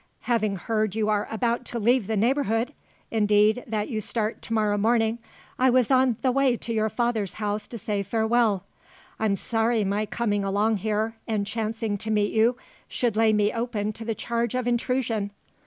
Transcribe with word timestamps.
Having 0.21 0.55
heard 0.55 0.95
you 0.95 1.09
are 1.09 1.27
about 1.29 1.63
to 1.65 1.77
leave 1.77 2.07
the 2.07 2.17
neighbourhood 2.17 2.73
indeed, 3.11 3.63
that 3.67 3.87
you 3.87 4.01
start 4.01 4.41
to 4.41 4.51
morrow 4.51 4.75
morning 4.75 5.19
I 5.59 5.69
was 5.69 5.91
on 5.91 6.15
the 6.23 6.31
way 6.31 6.57
to 6.57 6.73
your 6.73 6.89
father's 6.89 7.33
house 7.35 7.67
to 7.67 7.77
say 7.77 8.01
farewell. 8.01 8.63
I'm 9.19 9.35
sorry 9.35 9.83
my 9.83 10.07
coming 10.07 10.43
along 10.43 10.77
here, 10.77 11.17
and 11.27 11.45
chancing 11.45 11.99
to 11.99 12.09
meet 12.09 12.33
you, 12.33 12.57
should 12.87 13.15
lay 13.15 13.31
me 13.31 13.53
open 13.53 13.93
to 13.93 14.03
the 14.03 14.15
charge 14.15 14.55
of 14.55 14.65
intrusion. 14.65 15.29